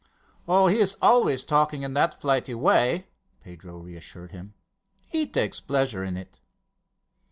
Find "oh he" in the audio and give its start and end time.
0.47-0.79